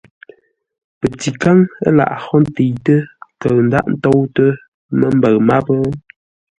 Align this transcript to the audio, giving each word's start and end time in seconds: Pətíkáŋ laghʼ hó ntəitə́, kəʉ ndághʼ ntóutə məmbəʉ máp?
Pətíkáŋ 0.99 1.57
laghʼ 1.97 2.17
hó 2.23 2.35
ntəitə́, 2.43 2.99
kəʉ 3.41 3.57
ndághʼ 3.67 3.89
ntóutə 3.93 4.45
məmbəʉ 4.97 5.35
máp? 5.47 5.67